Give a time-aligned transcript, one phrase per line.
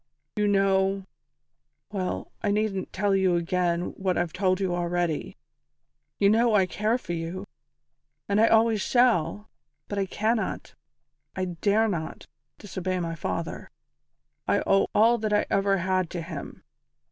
[0.35, 1.05] "You know
[1.91, 5.37] well, I needn't tell you again what I've told you already.
[6.17, 7.45] You know I care for you,
[8.27, 9.51] and I always shall,
[9.87, 10.73] but I cannot
[11.35, 12.25] I dare not
[12.57, 13.69] disobey my father.
[14.47, 16.63] I owe all that I ever had to him.